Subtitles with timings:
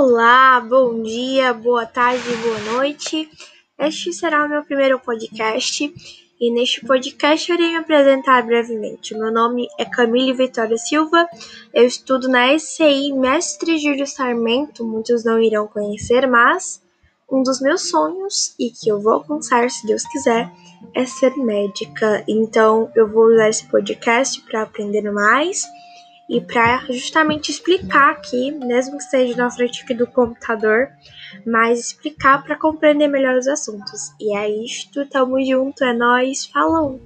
[0.00, 3.28] Olá, bom dia, boa tarde, boa noite.
[3.76, 5.92] Este será o meu primeiro podcast
[6.40, 9.12] e neste podcast irei me apresentar brevemente.
[9.12, 11.28] Meu nome é Camille Vitória Silva,
[11.74, 16.80] eu estudo na SCI Mestre Júlio Sarmento, muitos não irão conhecer, mas
[17.28, 20.48] um dos meus sonhos e que eu vou alcançar se Deus quiser
[20.94, 22.22] é ser médica.
[22.28, 25.64] Então eu vou usar esse podcast para aprender mais
[26.28, 30.88] e para justamente explicar aqui, mesmo que seja na frente aqui do computador,
[31.46, 34.12] mas explicar para compreender melhor os assuntos.
[34.20, 37.00] E é isto, tamo junto, é nós, falou!